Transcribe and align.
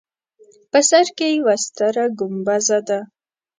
په 0.71 0.79
سر 0.89 1.05
کې 1.17 1.27
یوه 1.39 1.55
ستره 1.65 2.05
ګومبزه 2.19 2.79
ده. 2.87 2.99